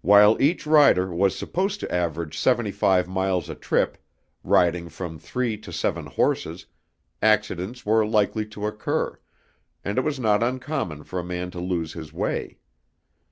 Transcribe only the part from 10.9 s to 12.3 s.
for a man to lose his